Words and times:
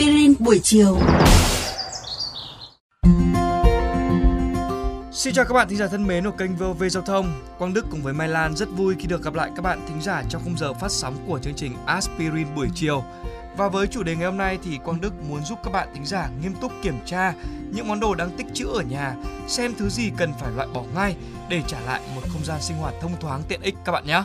aspirin 0.00 0.34
buổi 0.38 0.60
chiều. 0.62 0.98
Xin 5.12 5.34
chào 5.34 5.44
các 5.44 5.54
bạn 5.54 5.68
thính 5.68 5.78
giả 5.78 5.86
thân 5.86 6.06
mến 6.06 6.24
của 6.24 6.36
kênh 6.38 6.56
VOV 6.56 6.84
Giao 6.90 7.02
thông. 7.02 7.42
Quang 7.58 7.74
Đức 7.74 7.86
cùng 7.90 8.02
với 8.02 8.12
Mai 8.12 8.28
Lan 8.28 8.56
rất 8.56 8.68
vui 8.76 8.94
khi 8.98 9.06
được 9.06 9.22
gặp 9.22 9.34
lại 9.34 9.50
các 9.56 9.62
bạn 9.62 9.80
thính 9.88 10.02
giả 10.02 10.22
trong 10.28 10.42
khung 10.44 10.58
giờ 10.58 10.72
phát 10.74 10.90
sóng 10.90 11.16
của 11.26 11.38
chương 11.38 11.54
trình 11.54 11.76
Aspirin 11.86 12.54
buổi 12.54 12.68
chiều. 12.74 13.04
Và 13.56 13.68
với 13.68 13.86
chủ 13.86 14.02
đề 14.02 14.16
ngày 14.16 14.24
hôm 14.24 14.36
nay 14.36 14.58
thì 14.64 14.78
Quang 14.84 15.00
Đức 15.00 15.12
muốn 15.28 15.44
giúp 15.44 15.58
các 15.64 15.70
bạn 15.70 15.88
thính 15.94 16.06
giả 16.06 16.30
nghiêm 16.42 16.54
túc 16.60 16.72
kiểm 16.82 16.98
tra 17.06 17.34
những 17.70 17.88
món 17.88 18.00
đồ 18.00 18.14
đang 18.14 18.30
tích 18.36 18.46
trữ 18.54 18.66
ở 18.66 18.82
nhà, 18.82 19.14
xem 19.48 19.74
thứ 19.78 19.88
gì 19.88 20.10
cần 20.16 20.32
phải 20.40 20.50
loại 20.56 20.68
bỏ 20.74 20.82
ngay 20.94 21.16
để 21.48 21.62
trả 21.66 21.80
lại 21.80 22.00
một 22.14 22.22
không 22.32 22.44
gian 22.44 22.58
sinh 22.60 22.76
hoạt 22.76 22.94
thông 23.00 23.20
thoáng 23.20 23.42
tiện 23.48 23.60
ích 23.62 23.74
các 23.84 23.92
bạn 23.92 24.06
nhé. 24.06 24.22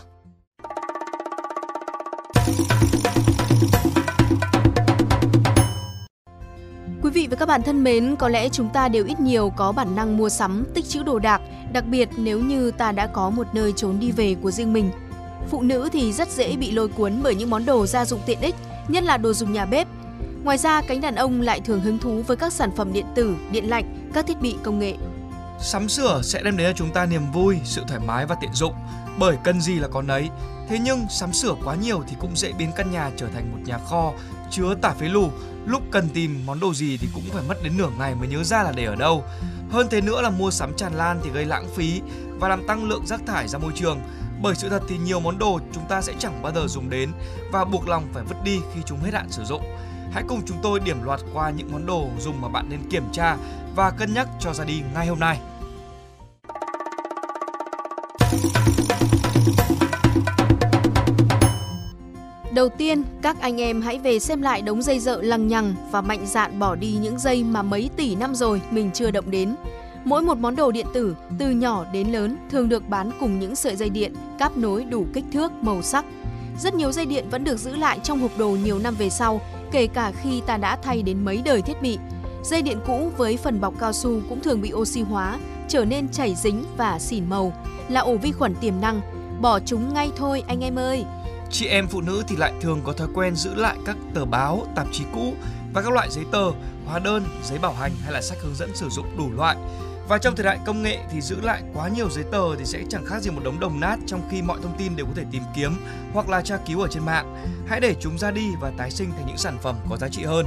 Vị 7.25 7.29
và 7.29 7.36
các 7.39 7.46
bạn 7.46 7.61
thân 7.61 7.84
mến, 7.84 8.15
có 8.15 8.29
lẽ 8.29 8.50
chúng 8.50 8.70
ta 8.70 8.88
đều 8.88 9.06
ít 9.06 9.20
nhiều 9.20 9.54
có 9.56 9.71
bản 9.71 9.96
năng 9.96 10.18
mua 10.18 10.29
sắm, 10.29 10.65
tích 10.74 10.86
trữ 10.89 11.04
đồ 11.04 11.20
đạc, 11.20 11.42
đặc 11.74 11.86
biệt 11.86 12.10
nếu 12.18 12.39
như 12.39 12.71
ta 12.71 12.92
đã 12.92 13.07
có 13.07 13.29
một 13.29 13.48
nơi 13.54 13.74
trốn 13.75 14.00
đi 14.00 14.11
về 14.11 14.36
của 14.42 14.51
riêng 14.51 14.74
mình. 14.74 14.92
Phụ 15.50 15.61
nữ 15.61 15.89
thì 15.92 16.14
rất 16.14 16.29
dễ 16.29 16.56
bị 16.56 16.71
lôi 16.71 16.88
cuốn 16.88 17.20
bởi 17.24 17.36
những 17.36 17.50
món 17.50 17.65
đồ 17.65 17.86
gia 17.86 18.06
dụng 18.06 18.20
tiện 18.25 18.42
ích, 18.42 18.56
nhất 18.88 19.04
là 19.04 19.18
đồ 19.18 19.34
dùng 19.34 19.54
nhà 19.54 19.65
bếp. 19.65 19.88
Ngoài 20.43 20.57
ra, 20.57 20.82
cánh 20.82 21.01
đàn 21.01 21.15
ông 21.15 21.42
lại 21.42 21.60
thường 21.60 21.82
hứng 21.82 21.98
thú 21.98 22.24
với 22.28 22.38
các 22.38 22.54
sản 22.54 22.71
phẩm 22.75 22.93
điện 22.93 23.06
tử, 23.15 23.36
điện 23.51 23.70
lạnh, 23.70 24.10
các 24.14 24.28
thiết 24.28 24.42
bị 24.42 24.56
công 24.64 24.79
nghệ. 24.79 24.93
Sắm 25.60 25.89
sửa 25.89 26.21
sẽ 26.23 26.42
đem 26.43 26.57
đến 26.57 26.68
cho 26.68 26.73
chúng 26.78 26.93
ta 26.93 27.06
niềm 27.06 27.32
vui, 27.34 27.57
sự 27.64 27.82
thoải 27.87 28.00
mái 28.07 28.26
và 28.26 28.36
tiện 28.42 28.54
dụng, 28.54 28.73
bởi 29.20 29.37
cần 29.43 29.62
gì 29.62 29.76
là 29.76 29.87
có 29.87 30.01
nấy. 30.01 30.29
Thế 30.70 30.79
nhưng 30.79 31.06
sắm 31.10 31.34
sửa 31.34 31.56
quá 31.65 31.76
nhiều 31.76 32.03
thì 32.08 32.16
cũng 32.20 32.36
dễ 32.36 32.53
biến 32.53 32.72
căn 32.76 32.92
nhà 32.92 33.12
trở 33.17 33.28
thành 33.34 33.52
một 33.52 33.58
nhà 33.66 33.78
kho 33.78 34.12
chứa 34.52 34.76
tả 34.81 34.89
phế 34.89 35.06
lù, 35.06 35.30
lúc 35.66 35.82
cần 35.92 36.10
tìm 36.14 36.40
món 36.46 36.60
đồ 36.60 36.74
gì 36.74 36.98
thì 36.98 37.08
cũng 37.14 37.24
phải 37.34 37.44
mất 37.48 37.64
đến 37.64 37.78
nửa 37.78 37.90
ngày 38.00 38.16
mới 38.16 38.28
nhớ 38.28 38.44
ra 38.44 38.64
là 38.64 38.72
để 38.72 38.86
ở 38.86 38.96
đâu. 38.96 39.24
Hơn 39.70 39.88
thế 39.92 40.02
nữa 40.02 40.22
là 40.22 40.30
mua 40.30 40.52
sắm 40.52 40.74
tràn 40.78 40.94
lan 40.94 41.20
thì 41.24 41.30
gây 41.30 41.46
lãng 41.46 41.68
phí 41.76 42.02
và 42.40 42.48
làm 42.48 42.68
tăng 42.68 42.84
lượng 42.84 43.06
rác 43.06 43.22
thải 43.26 43.48
ra 43.48 43.60
môi 43.60 43.72
trường. 43.76 44.00
Bởi 44.42 44.56
sự 44.56 44.70
thật 44.70 44.82
thì 44.90 44.98
nhiều 44.98 45.20
món 45.20 45.40
đồ 45.40 45.60
chúng 45.74 45.84
ta 45.90 46.02
sẽ 46.02 46.14
chẳng 46.20 46.42
bao 46.42 46.54
giờ 46.56 46.68
dùng 46.68 46.90
đến 46.90 47.12
và 47.52 47.66
buộc 47.66 47.88
lòng 47.88 48.08
phải 48.14 48.24
vứt 48.24 48.44
đi 48.44 48.60
khi 48.74 48.82
chúng 48.86 49.00
hết 49.00 49.14
hạn 49.14 49.32
sử 49.32 49.44
dụng. 49.46 49.64
Hãy 50.12 50.24
cùng 50.28 50.42
chúng 50.46 50.58
tôi 50.64 50.80
điểm 50.80 51.04
loạt 51.04 51.20
qua 51.34 51.50
những 51.50 51.72
món 51.72 51.86
đồ 51.86 52.08
dùng 52.20 52.42
mà 52.42 52.48
bạn 52.48 52.70
nên 52.70 52.90
kiểm 52.90 53.04
tra 53.12 53.38
và 53.76 53.92
cân 53.92 54.14
nhắc 54.14 54.28
cho 54.40 54.54
ra 54.54 54.64
đi 54.64 54.82
ngay 54.94 55.08
hôm 55.08 55.20
nay. 55.20 55.40
Đầu 62.56 62.70
tiên, 62.70 63.03
các 63.22 63.39
anh 63.39 63.61
em 63.61 63.81
hãy 63.81 64.00
về 64.00 64.20
xem 64.20 64.42
lại 64.42 64.61
đống 64.61 64.81
dây 64.81 65.00
dợ 65.00 65.22
lằng 65.22 65.48
nhằng 65.48 65.75
và 65.92 66.02
mạnh 66.02 66.25
dạn 66.25 66.59
bỏ 66.59 66.75
đi 66.75 66.97
những 67.02 67.20
dây 67.20 67.44
mà 67.44 67.62
mấy 67.62 67.89
tỷ 67.95 68.16
năm 68.16 68.36
rồi 68.36 68.62
mình 68.72 68.89
chưa 68.94 69.12
động 69.12 69.31
đến. 69.31 69.56
Mỗi 70.06 70.22
một 70.22 70.38
món 70.38 70.56
đồ 70.56 70.72
điện 70.72 70.86
tử, 70.94 71.16
từ 71.39 71.50
nhỏ 71.50 71.86
đến 71.94 72.12
lớn, 72.12 72.38
thường 72.50 72.70
được 72.70 72.89
bán 72.89 73.12
cùng 73.20 73.39
những 73.39 73.56
sợi 73.56 73.75
dây 73.75 73.89
điện, 73.89 74.14
cáp 74.39 74.58
nối 74.58 74.84
đủ 74.84 75.06
kích 75.14 75.23
thước, 75.34 75.52
màu 75.62 75.81
sắc. 75.81 76.06
Rất 76.59 76.75
nhiều 76.75 76.92
dây 76.92 77.06
điện 77.06 77.25
vẫn 77.31 77.44
được 77.44 77.59
giữ 77.59 77.75
lại 77.75 78.00
trong 78.03 78.20
hộp 78.20 78.38
đồ 78.38 78.50
nhiều 78.50 78.80
năm 78.80 78.95
về 78.95 79.09
sau, 79.09 79.42
kể 79.72 79.88
cả 79.88 80.12
khi 80.22 80.42
ta 80.45 80.58
đã 80.58 80.75
thay 80.75 81.02
đến 81.02 81.25
mấy 81.25 81.42
đời 81.45 81.62
thiết 81.62 81.81
bị. 81.81 81.97
Dây 82.44 82.62
điện 82.62 82.78
cũ 82.88 83.12
với 83.17 83.38
phần 83.38 83.62
bọc 83.62 83.80
cao 83.80 83.94
su 83.94 84.22
cũng 84.30 84.42
thường 84.42 84.62
bị 84.62 84.73
oxy 84.73 85.02
hóa, 85.02 85.40
trở 85.67 85.86
nên 85.86 86.09
chảy 86.09 86.36
dính 86.36 86.64
và 86.78 87.00
xỉn 87.00 87.30
màu, 87.30 87.53
là 87.90 88.02
ổ 88.02 88.17
vi 88.17 88.31
khuẩn 88.31 88.56
tiềm 88.56 88.81
năng. 88.81 89.02
Bỏ 89.42 89.59
chúng 89.59 89.94
ngay 89.94 90.12
thôi 90.16 90.44
anh 90.47 90.64
em 90.64 90.75
ơi! 90.75 91.06
Chị 91.50 91.66
em 91.66 91.88
phụ 91.88 92.02
nữ 92.02 92.24
thì 92.28 92.36
lại 92.36 92.54
thường 92.62 92.82
có 92.84 92.94
thói 92.94 93.08
quen 93.14 93.36
giữ 93.36 93.54
lại 93.56 93.78
các 93.86 93.98
tờ 94.14 94.26
báo, 94.26 94.68
tạp 94.76 94.88
chí 94.92 95.04
cũ 95.14 95.34
và 95.74 95.82
các 95.82 95.94
loại 95.94 96.08
giấy 96.12 96.26
tờ, 96.32 96.52
hóa 96.86 97.00
đơn, 97.00 97.26
giấy 97.44 97.60
bảo 97.60 97.74
hành 97.74 97.92
hay 98.04 98.14
là 98.14 98.22
sách 98.22 98.38
hướng 98.42 98.56
dẫn 98.56 98.76
sử 98.76 98.90
dụng 98.90 99.18
đủ 99.18 99.31
loại. 99.36 99.58
Và 100.08 100.18
trong 100.18 100.36
thời 100.36 100.46
đại 100.46 100.59
công 100.66 100.84
nghệ 100.84 101.00
thì 101.12 101.22
giữ 101.22 101.42
lại 101.42 101.64
quá 101.74 101.90
nhiều 101.90 102.09
giấy 102.09 102.24
tờ 102.31 102.56
thì 102.56 102.66
sẽ 102.66 102.80
chẳng 102.90 103.06
khác 103.06 103.22
gì 103.22 103.31
một 103.31 103.42
đống 103.44 103.59
đồng 103.59 103.80
nát 103.80 103.97
trong 104.08 104.22
khi 104.31 104.42
mọi 104.42 104.58
thông 104.64 104.78
tin 104.78 104.96
đều 104.96 105.06
có 105.06 105.12
thể 105.16 105.24
tìm 105.31 105.44
kiếm 105.56 105.75
hoặc 106.14 106.30
là 106.30 106.42
tra 106.42 106.58
cứu 106.68 106.81
ở 106.81 106.88
trên 106.92 107.06
mạng. 107.06 107.44
Hãy 107.68 107.80
để 107.80 107.96
chúng 108.00 108.18
ra 108.18 108.31
đi 108.31 108.50
và 108.62 108.72
tái 108.78 108.92
sinh 108.92 109.12
thành 109.12 109.25
những 109.28 109.38
sản 109.38 109.58
phẩm 109.62 109.75
có 109.90 109.98
giá 109.98 110.09
trị 110.09 110.24
hơn. 110.24 110.46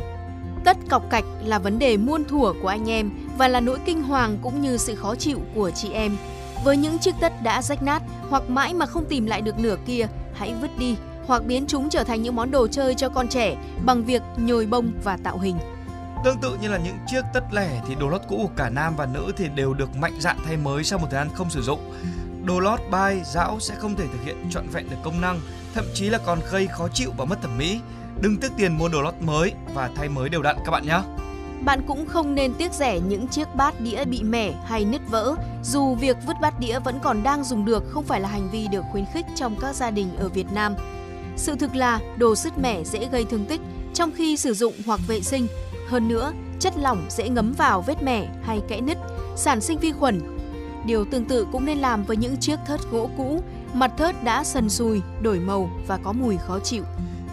Tất 0.64 0.76
cọc 0.90 1.10
cạch 1.10 1.24
là 1.44 1.58
vấn 1.58 1.78
đề 1.78 1.96
muôn 1.96 2.24
thuở 2.24 2.52
của 2.62 2.68
anh 2.68 2.90
em 2.90 3.10
và 3.38 3.48
là 3.48 3.60
nỗi 3.60 3.78
kinh 3.84 4.02
hoàng 4.02 4.38
cũng 4.42 4.62
như 4.62 4.76
sự 4.76 4.94
khó 4.94 5.14
chịu 5.14 5.40
của 5.54 5.70
chị 5.70 5.92
em. 5.92 6.16
Với 6.64 6.76
những 6.76 6.98
chiếc 6.98 7.14
tất 7.20 7.42
đã 7.42 7.62
rách 7.62 7.82
nát 7.82 8.02
hoặc 8.30 8.50
mãi 8.50 8.74
mà 8.74 8.86
không 8.86 9.04
tìm 9.08 9.26
lại 9.26 9.40
được 9.40 9.58
nửa 9.58 9.76
kia, 9.86 10.06
hãy 10.38 10.54
vứt 10.60 10.78
đi 10.78 10.96
hoặc 11.26 11.42
biến 11.46 11.64
chúng 11.68 11.90
trở 11.90 12.04
thành 12.04 12.22
những 12.22 12.36
món 12.36 12.50
đồ 12.50 12.68
chơi 12.68 12.94
cho 12.94 13.08
con 13.08 13.28
trẻ 13.28 13.56
bằng 13.84 14.04
việc 14.04 14.22
nhồi 14.36 14.66
bông 14.66 14.92
và 15.04 15.16
tạo 15.16 15.38
hình. 15.38 15.58
Tương 16.24 16.38
tự 16.38 16.56
như 16.62 16.68
là 16.68 16.78
những 16.78 16.96
chiếc 17.06 17.22
tất 17.34 17.44
lẻ 17.52 17.80
thì 17.88 17.94
đồ 17.94 18.08
lót 18.08 18.20
cũ 18.28 18.36
của 18.42 18.54
cả 18.56 18.70
nam 18.70 18.96
và 18.96 19.06
nữ 19.06 19.32
thì 19.36 19.48
đều 19.48 19.74
được 19.74 19.96
mạnh 19.96 20.14
dạn 20.20 20.36
thay 20.46 20.56
mới 20.56 20.84
sau 20.84 20.98
một 20.98 21.06
thời 21.10 21.18
gian 21.18 21.28
không 21.34 21.50
sử 21.50 21.62
dụng. 21.62 21.80
Đồ 22.44 22.60
lót 22.60 22.80
bay, 22.90 23.20
dão 23.24 23.60
sẽ 23.60 23.74
không 23.74 23.94
thể 23.94 24.04
thực 24.12 24.24
hiện 24.24 24.50
trọn 24.50 24.68
vẹn 24.72 24.90
được 24.90 24.96
công 25.02 25.20
năng, 25.20 25.40
thậm 25.74 25.84
chí 25.94 26.08
là 26.08 26.18
còn 26.26 26.40
gây 26.50 26.66
khó 26.66 26.88
chịu 26.88 27.12
và 27.16 27.24
mất 27.24 27.42
thẩm 27.42 27.58
mỹ. 27.58 27.80
Đừng 28.20 28.36
tiếc 28.36 28.52
tiền 28.56 28.78
mua 28.78 28.88
đồ 28.88 29.02
lót 29.02 29.14
mới 29.20 29.52
và 29.74 29.90
thay 29.96 30.08
mới 30.08 30.28
đều 30.28 30.42
đặn 30.42 30.56
các 30.64 30.70
bạn 30.70 30.86
nhé. 30.86 31.00
Bạn 31.64 31.82
cũng 31.86 32.06
không 32.06 32.34
nên 32.34 32.54
tiếc 32.54 32.72
rẻ 32.72 33.00
những 33.00 33.28
chiếc 33.28 33.54
bát 33.54 33.80
đĩa 33.80 34.04
bị 34.04 34.22
mẻ 34.22 34.54
hay 34.64 34.84
nứt 34.84 35.00
vỡ, 35.10 35.34
dù 35.62 35.94
việc 35.94 36.16
vứt 36.26 36.36
bát 36.40 36.60
đĩa 36.60 36.78
vẫn 36.78 36.98
còn 37.02 37.22
đang 37.22 37.44
dùng 37.44 37.64
được 37.64 37.84
không 37.90 38.04
phải 38.04 38.20
là 38.20 38.28
hành 38.28 38.50
vi 38.50 38.68
được 38.68 38.84
khuyến 38.92 39.04
khích 39.12 39.26
trong 39.34 39.56
các 39.60 39.74
gia 39.74 39.90
đình 39.90 40.16
ở 40.16 40.28
Việt 40.28 40.52
Nam. 40.52 40.74
Sự 41.36 41.56
thực 41.56 41.74
là 41.74 42.00
đồ 42.16 42.34
sứt 42.34 42.58
mẻ 42.58 42.84
dễ 42.84 43.08
gây 43.12 43.24
thương 43.24 43.44
tích 43.44 43.60
trong 43.94 44.10
khi 44.16 44.36
sử 44.36 44.54
dụng 44.54 44.74
hoặc 44.86 45.00
vệ 45.08 45.20
sinh. 45.20 45.46
Hơn 45.88 46.08
nữa, 46.08 46.32
chất 46.60 46.72
lỏng 46.76 47.06
dễ 47.10 47.28
ngấm 47.28 47.52
vào 47.52 47.82
vết 47.82 48.02
mẻ 48.02 48.28
hay 48.42 48.60
kẽ 48.68 48.80
nứt, 48.80 48.98
sản 49.36 49.60
sinh 49.60 49.78
vi 49.78 49.92
khuẩn. 49.92 50.20
Điều 50.86 51.04
tương 51.04 51.24
tự 51.24 51.46
cũng 51.52 51.64
nên 51.64 51.78
làm 51.78 52.04
với 52.04 52.16
những 52.16 52.36
chiếc 52.36 52.58
thớt 52.66 52.80
gỗ 52.90 53.10
cũ, 53.16 53.42
mặt 53.72 53.92
thớt 53.96 54.24
đã 54.24 54.44
sần 54.44 54.68
sùi, 54.68 55.00
đổi 55.22 55.38
màu 55.38 55.70
và 55.86 55.98
có 56.04 56.12
mùi 56.12 56.36
khó 56.36 56.58
chịu. 56.58 56.82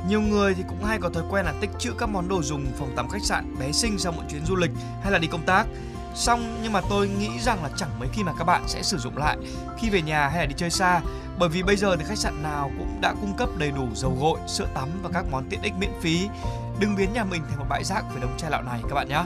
Nhiều 0.08 0.22
người 0.22 0.54
thì 0.54 0.64
cũng 0.68 0.84
hay 0.84 1.00
có 1.00 1.10
thói 1.10 1.24
quen 1.30 1.46
là 1.46 1.54
tích 1.62 1.70
trữ 1.80 1.92
các 1.98 2.10
món 2.10 2.28
đồ 2.28 2.42
dùng 2.42 2.66
phòng 2.80 2.94
tắm 2.96 3.10
khách 3.10 3.24
sạn 3.24 3.56
bé 3.60 3.72
xinh 3.72 4.00
sau 4.00 4.12
một 4.12 4.22
chuyến 4.30 4.46
du 4.46 4.56
lịch 4.56 4.72
hay 5.04 5.12
là 5.12 5.18
đi 5.18 5.28
công 5.28 5.46
tác. 5.46 5.66
Xong 6.16 6.60
nhưng 6.64 6.74
mà 6.74 6.82
tôi 6.90 7.10
nghĩ 7.20 7.30
rằng 7.40 7.64
là 7.64 7.70
chẳng 7.78 7.90
mấy 8.00 8.10
khi 8.14 8.24
mà 8.24 8.32
các 8.38 8.44
bạn 8.44 8.64
sẽ 8.68 8.82
sử 8.82 8.98
dụng 8.98 9.18
lại 9.18 9.38
khi 9.80 9.90
về 9.90 10.02
nhà 10.02 10.28
hay 10.28 10.40
là 10.40 10.46
đi 10.46 10.56
chơi 10.58 10.70
xa 10.70 11.02
bởi 11.40 11.50
vì 11.50 11.64
bây 11.64 11.76
giờ 11.76 11.96
thì 11.96 12.04
khách 12.08 12.18
sạn 12.18 12.44
nào 12.44 12.72
cũng 12.78 13.02
đã 13.02 13.14
cung 13.22 13.34
cấp 13.38 13.50
đầy 13.58 13.72
đủ 13.72 13.88
dầu 13.96 14.18
gội, 14.22 14.40
sữa 14.48 14.68
tắm 14.74 14.90
và 15.04 15.10
các 15.14 15.26
món 15.32 15.46
tiện 15.50 15.62
ích 15.62 15.74
miễn 15.80 15.92
phí. 16.02 16.28
Đừng 16.80 16.96
biến 16.96 17.14
nhà 17.14 17.24
mình 17.24 17.42
thành 17.50 17.60
một 17.60 17.66
bãi 17.70 17.84
rác 17.84 18.06
với 18.12 18.22
đống 18.22 18.38
chai 18.38 18.52
lọ 18.52 18.62
này 18.62 18.80
các 18.90 18.96
bạn 18.96 19.10
nhé. 19.10 19.24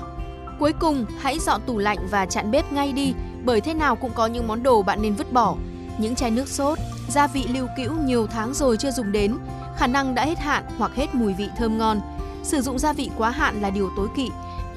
Cuối 0.59 0.73
cùng, 0.79 1.05
hãy 1.21 1.39
dọn 1.39 1.61
tủ 1.65 1.77
lạnh 1.77 2.07
và 2.11 2.25
chặn 2.25 2.51
bếp 2.51 2.71
ngay 2.71 2.91
đi 2.91 3.13
bởi 3.43 3.61
thế 3.61 3.73
nào 3.73 3.95
cũng 3.95 4.11
có 4.15 4.27
những 4.27 4.47
món 4.47 4.63
đồ 4.63 4.81
bạn 4.81 5.01
nên 5.01 5.13
vứt 5.15 5.33
bỏ. 5.33 5.55
Những 5.97 6.15
chai 6.15 6.31
nước 6.31 6.47
sốt, 6.47 6.77
gia 7.09 7.27
vị 7.27 7.47
lưu 7.47 7.67
cữu 7.77 7.93
nhiều 8.05 8.27
tháng 8.27 8.53
rồi 8.53 8.77
chưa 8.77 8.91
dùng 8.91 9.11
đến, 9.11 9.37
khả 9.79 9.87
năng 9.87 10.15
đã 10.15 10.25
hết 10.25 10.39
hạn 10.39 10.63
hoặc 10.77 10.91
hết 10.95 11.15
mùi 11.15 11.33
vị 11.33 11.49
thơm 11.57 11.77
ngon. 11.77 12.01
Sử 12.43 12.61
dụng 12.61 12.79
gia 12.79 12.93
vị 12.93 13.09
quá 13.17 13.31
hạn 13.31 13.61
là 13.61 13.69
điều 13.69 13.89
tối 13.97 14.07
kỵ, 14.15 14.29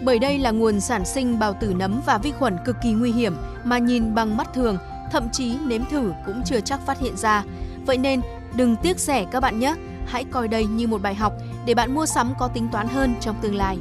bởi 0.03 0.19
đây 0.19 0.39
là 0.39 0.51
nguồn 0.51 0.81
sản 0.81 1.05
sinh 1.05 1.39
bào 1.39 1.55
tử 1.61 1.75
nấm 1.77 2.01
và 2.07 2.19
vi 2.19 2.33
khuẩn 2.33 2.57
cực 2.65 2.77
kỳ 2.83 2.93
nguy 2.93 3.13
hiểm 3.13 3.37
mà 3.65 3.79
nhìn 3.79 4.15
bằng 4.15 4.37
mắt 4.37 4.55
thường, 4.55 4.79
thậm 5.11 5.29
chí 5.33 5.59
nếm 5.67 5.85
thử 5.85 6.13
cũng 6.27 6.43
chưa 6.45 6.61
chắc 6.61 6.81
phát 6.87 7.01
hiện 7.01 7.17
ra. 7.17 7.45
Vậy 7.87 7.99
nên, 7.99 8.21
đừng 8.55 8.77
tiếc 8.77 8.99
rẻ 8.99 9.25
các 9.25 9.41
bạn 9.41 9.61
nhé. 9.61 9.75
Hãy 10.07 10.25
coi 10.25 10.49
đây 10.49 10.67
như 10.67 10.87
một 10.87 11.03
bài 11.03 11.15
học 11.15 11.33
để 11.67 11.75
bạn 11.75 11.95
mua 11.95 12.07
sắm 12.07 12.33
có 12.39 12.49
tính 12.49 12.69
toán 12.73 12.89
hơn 12.89 13.15
trong 13.21 13.37
tương 13.43 13.55
lai. 13.55 13.79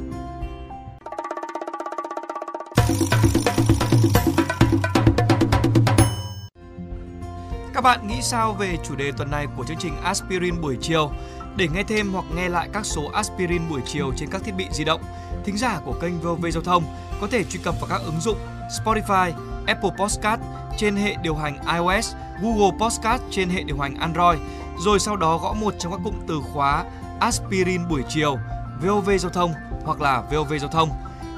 Các 7.82 7.88
bạn 7.96 8.08
nghĩ 8.08 8.22
sao 8.22 8.52
về 8.52 8.76
chủ 8.84 8.96
đề 8.96 9.12
tuần 9.12 9.30
này 9.30 9.46
của 9.56 9.64
chương 9.64 9.76
trình 9.76 9.92
Aspirin 10.02 10.60
buổi 10.60 10.76
chiều? 10.80 11.10
Để 11.56 11.68
nghe 11.74 11.82
thêm 11.82 12.12
hoặc 12.12 12.24
nghe 12.34 12.48
lại 12.48 12.68
các 12.72 12.86
số 12.86 13.10
Aspirin 13.12 13.68
buổi 13.70 13.80
chiều 13.86 14.12
trên 14.16 14.28
các 14.30 14.42
thiết 14.44 14.54
bị 14.56 14.66
di 14.72 14.84
động, 14.84 15.00
thính 15.44 15.58
giả 15.58 15.80
của 15.84 15.92
kênh 15.92 16.20
VOV 16.20 16.46
Giao 16.52 16.62
thông 16.62 16.84
có 17.20 17.26
thể 17.30 17.44
truy 17.44 17.60
cập 17.64 17.74
vào 17.80 17.88
các 17.90 18.00
ứng 18.04 18.20
dụng 18.20 18.38
Spotify, 18.84 19.32
Apple 19.66 19.90
Podcast 19.98 20.40
trên 20.78 20.96
hệ 20.96 21.16
điều 21.22 21.34
hành 21.34 21.58
iOS, 21.74 22.14
Google 22.42 22.78
Podcast 22.80 23.22
trên 23.30 23.48
hệ 23.48 23.62
điều 23.62 23.78
hành 23.78 23.94
Android, 23.94 24.38
rồi 24.78 24.98
sau 24.98 25.16
đó 25.16 25.38
gõ 25.38 25.52
một 25.52 25.74
trong 25.78 25.92
các 25.92 26.00
cụm 26.04 26.14
từ 26.28 26.40
khóa 26.52 26.84
Aspirin 27.20 27.88
buổi 27.88 28.02
chiều, 28.08 28.36
VOV 28.82 29.10
Giao 29.18 29.30
thông 29.30 29.52
hoặc 29.84 30.00
là 30.00 30.22
VOV 30.30 30.52
Giao 30.60 30.70
thông. 30.70 30.90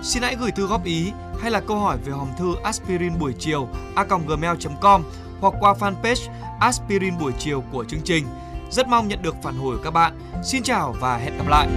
Xin 0.02 0.22
hãy 0.22 0.36
gửi 0.40 0.50
thư 0.50 0.66
góp 0.66 0.84
ý 0.84 1.12
hay 1.40 1.50
là 1.50 1.60
câu 1.60 1.78
hỏi 1.78 1.98
về 2.04 2.12
hòm 2.12 2.28
thư 2.38 2.54
aspirin 2.64 3.18
buổi 3.18 3.34
chiều 3.38 3.68
a.gmail.com 3.94 5.02
hoặc 5.44 5.54
qua 5.60 5.74
fanpage 5.80 6.30
Aspirin 6.60 7.18
buổi 7.18 7.32
chiều 7.38 7.62
của 7.72 7.84
chương 7.84 8.00
trình. 8.04 8.26
Rất 8.70 8.88
mong 8.88 9.08
nhận 9.08 9.22
được 9.22 9.34
phản 9.42 9.56
hồi 9.56 9.76
của 9.76 9.82
các 9.84 9.90
bạn. 9.90 10.18
Xin 10.44 10.62
chào 10.62 10.94
và 11.00 11.16
hẹn 11.16 11.38
gặp 11.38 11.48
lại. 11.48 11.68